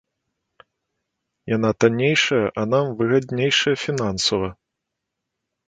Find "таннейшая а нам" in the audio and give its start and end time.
1.85-2.85